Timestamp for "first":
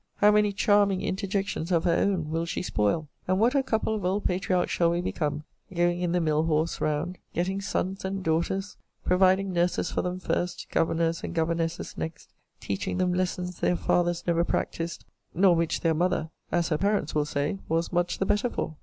10.19-10.65